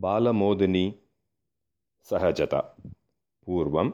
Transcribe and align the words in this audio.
बालमोदिनी 0.00 0.94
सहजता। 2.02 2.76
पूर्वं 3.46 3.92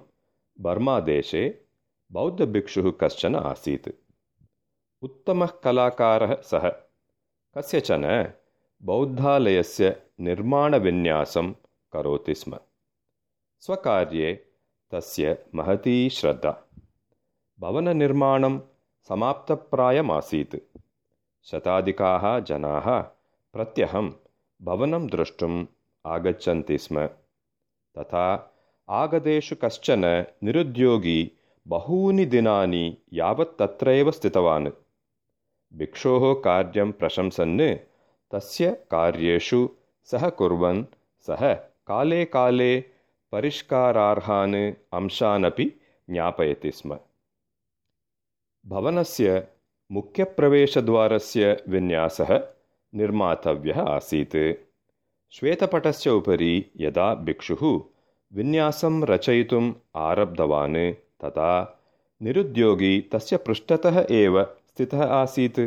बर्मादेशे 0.61 1.65
बौद्धभिक्षुः 2.13 2.93
कश्चन 3.01 3.37
आसीत्। 3.37 3.89
उत्तमः 5.03 5.47
कलाकारः 5.47 6.43
सः। 6.43 6.69
कस्यचन 7.59 8.33
बौद्धालयस्य 8.83 10.03
निर्माणविन्यासं 10.21 11.53
करोति 11.93 12.35
स्म। 12.35 12.59
स्वकार्ये 13.61 14.47
तस्य 14.91 15.47
महती 15.55 16.11
श्रद्धा। 16.11 16.69
भवननिर्माणं 17.61 18.61
समाप्तप्रायमासीत्। 19.09 20.79
शताधिकाः 21.45 22.41
जनाः 22.41 23.01
प्रत्यहं 23.53 24.13
भवनं 24.63 25.07
द्रष्टुम् 25.07 25.67
आगच्छन्ति 26.16 26.78
स्म 26.86 27.06
तथा 27.96 28.26
आगतेषु 28.90 29.56
कश्चन 29.64 30.06
निरुद्योगी 30.44 31.20
बहूनि 31.66 32.26
दिनानि 32.36 32.86
यावत् 33.14 33.58
तत्रैव 33.60 34.12
स्थितवान् 34.12 34.70
भिक्षोः 35.80 36.34
कार्यं 36.46 36.92
प्रशंसन् 37.02 37.60
तस्य 38.34 38.72
कार्येषु 38.92 39.68
सहकुर्वन् 40.12 40.84
सः 41.28 41.54
काले 41.92 42.24
काले 42.36 42.74
परिष्कारार्हान् 43.34 44.56
अंशानपि 45.00 45.66
ज्ञापयति 46.10 46.72
स्म 46.80 46.98
भवनस्य 48.74 49.48
मुख्यप्रवेशद्वारस्य 49.92 51.58
विन्यासः 51.70 52.38
निर्मातव्यः 53.00 53.80
आसीत् 53.82 54.38
श्वेतपटस्य 55.39 56.11
उपरि 56.11 56.71
यदा 56.77 57.15
भिक्षुः 57.15 57.81
विन्यासं 58.33 59.05
रचयितुम् 59.05 59.75
आरब्धवान् 59.97 60.95
तदा 61.23 61.81
निरुद्योगी 62.23 63.01
तस्य 63.01 63.37
पृष्ठतः 63.37 64.07
एव 64.11 64.45
स्थितः 64.45 65.05
आसीत्। 65.05 65.61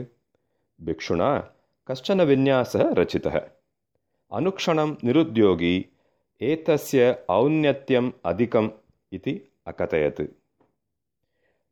भिक्षुणा 0.81 1.51
कश्चन 1.87 2.21
विन्यासः 2.21 2.93
रचितः। 2.93 3.41
अनुक्षणं 4.31 4.95
निरुद्योगी 5.03 5.85
एतस्य 6.41 7.25
औन्नत्यम् 7.29 8.11
अधिकम् 8.25 8.69
इति 9.13 9.51
अकथयत्। 9.67 10.21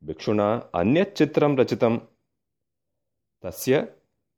भिक्षुणा 0.04 0.70
अन्यत् 0.76 1.18
चित्रं 1.18 1.58
रचितं। 1.58 1.98
तस्य 3.44 3.94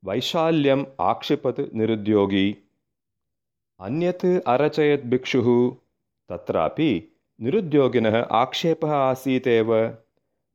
वैशाल्यम् 0.05 0.85
आक्षिपत् 1.01 1.75
निरुद्योगी 1.75 2.57
अन्यत् 3.81 4.25
अरचयत् 4.47 5.05
भिक्षुः। 5.05 5.75
तत्रापि 6.29 7.17
निरुद्योगिनः 7.41 8.25
आक्षेपः 8.31 8.91
आसीतेव। 8.91 9.97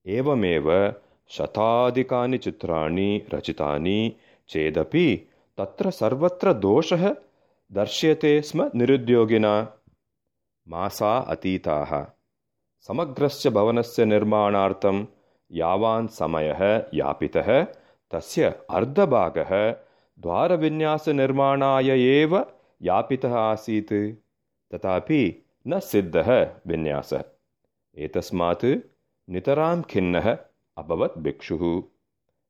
एवमेव 0.07 0.95
शताधिकानि 1.29 2.39
चित्राणि 2.39 3.27
रचितानि 3.35 4.17
चेदपि 4.49 5.29
तत्र 5.59 5.91
सर्वत्र 5.91 6.53
दोषः 6.53 7.15
दर्श्यते 7.73 8.43
स्म 8.43 8.71
निरुद्योगिना। 8.75 9.73
मासा 10.69 11.19
अतीताः। 11.19 12.07
समग्रस्य 12.81 13.51
भवनस्य 13.51 14.05
निर्माणार्थं 14.05 15.07
यावान् 15.53 16.09
समयः 16.09 16.83
यापितः 16.95 17.65
तस्य 18.11 18.55
अर्धभागः 18.71 19.71
द्वारविन्यासनिर्माणाय 20.21 21.91
एव 21.91 22.45
यापितः 22.85 23.35
आसीत्। 23.35 23.93
तथापि 24.75 25.45
न 25.69 25.79
सिद्धः 25.81 26.51
विन्यासः। 26.67 27.25
एतस्मात् 27.99 28.65
नितरां 29.31 29.83
खिन्नः 29.83 30.39
अभवत् 30.79 31.19
भिक्षुः। 31.19 31.83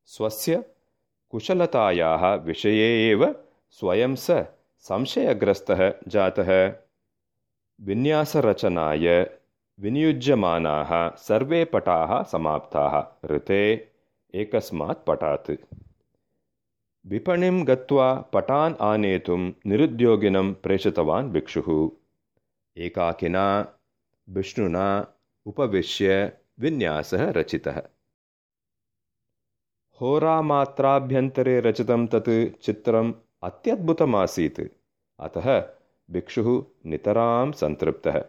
स्वस्य 0.05 0.63
कुशलतायाः 1.29 2.33
विषये 2.33 3.09
एव 3.11 3.35
स्वयं 3.69 4.15
स 4.15 4.31
संशयग्रस्तः 4.79 5.93
जातः। 6.07 6.73
विन्यासरचनाय 7.81 9.37
विनियुज्यमानाः 9.79 11.15
सर्वे 11.15 11.65
पटाः 11.65 12.23
समाप्ताः 12.23 13.27
ऋते। 13.27 13.91
एकस्मात् 14.35 15.05
पटात्। 15.07 15.51
विपणिं 17.07 17.67
गत्वा 17.67 18.13
पटान् 18.13 18.75
आनेतुं 18.81 19.51
निरुद्योगिनं 19.65 20.53
प्रेषितवान् 20.53 21.31
भिक्षुः। 21.31 21.89
एकाकिना 22.77 23.73
विष्णुना 24.29 25.07
उपविश्य 25.45 26.33
विन्यासः 26.59 27.29
रचितः। 27.29 27.83
होरामात्राभ्यन्तरे 30.01 31.59
रचितं 31.59 32.07
तत् 32.07 32.63
चित्रम् 32.63 33.13
अत्यद्भुतमासीत्। 33.43 34.61
अतः 35.19 35.67
भिक्षुः 36.11 36.63
नितरां 36.85 37.51
सन्तृप्तः 37.51 38.19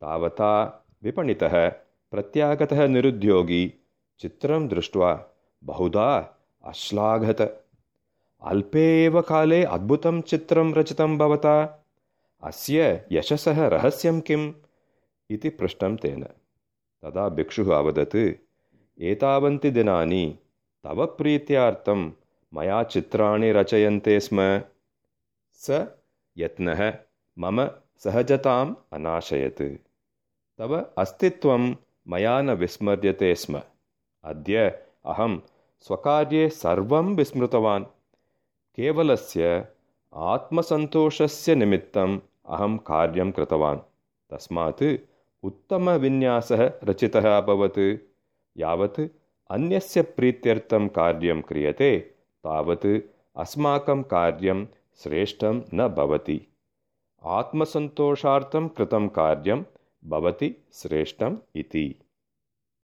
तावता 0.00 0.84
विपणितः 1.02 1.68
प्रत्यागतः 2.10 2.86
निरुद्योगी 2.86 3.74
चित्रं 4.18 4.68
दृष्ट्वा 4.68 5.26
बहुधा 5.64 6.38
अश्लाघत 6.64 7.61
अल्पे 8.42 9.04
एव 9.04 9.20
काले 9.20 9.64
अद्भुतं 9.64 10.20
चित्रं 10.20 10.74
रचितं 10.74 11.18
भवता। 11.18 11.84
अस्य 12.42 13.06
यशसः 13.12 13.66
रहस्यं 13.66 14.20
किम्? 14.20 14.52
इति 15.30 15.48
पृष्टं 15.48 15.96
तेन। 15.96 16.24
तदा 17.02 17.28
भिक्षुः 17.28 17.78
अवदत् 17.78 18.16
एतावन्ति 19.00 19.70
दिनानि 19.70 20.38
तव 20.84 21.06
प्रीत्यार्थं 21.06 22.12
मया 22.54 22.82
चित्राणि 22.82 23.52
रचयन्ते 23.52 24.20
स्म। 24.20 24.62
स 25.54 25.86
यत्नः 26.38 26.94
मम 27.38 27.66
सहजताम् 27.98 28.74
अनाशयत्। 28.92 29.62
तव 30.58 30.86
अस्तित्वं 30.98 31.76
मया 32.08 32.42
न 32.42 32.50
विस्मर्यते 32.50 33.34
स्म। 33.34 33.62
अद्य 34.24 34.70
अहं 35.06 35.40
स्वकार्ये 35.80 36.48
सर्वं 36.48 37.16
विस्मृतवान् 37.16 37.84
केवलस्य 38.76 39.68
आत्मसन्तोषस्य 40.14 41.54
निमित्तम् 41.54 42.20
अहं 42.48 42.78
कार्यं 42.78 43.32
कृतवान्। 43.32 43.78
तस्मात् 44.30 44.82
उत्तमविन्यासः 45.42 46.72
रचितः 46.84 47.38
अभवत्। 47.38 47.78
यावत् 48.56 49.00
अन्यस्य 49.50 50.02
प्रीत्यर्थं 50.02 50.88
कार्यं 50.88 51.42
क्रियते 51.42 51.98
तावत् 52.44 52.86
अस्माकं 53.36 54.02
कार्यं 54.02 54.66
श्रेष्ठं 54.96 55.62
न 55.74 55.88
भवति। 55.88 56.46
आत्मसन्तोषार्थं 57.24 58.68
कृतं 58.68 59.08
कार्यं 59.08 59.62
भवति 60.04 60.64
श्रेष्ठम् 60.72 61.36
इति 61.56 62.01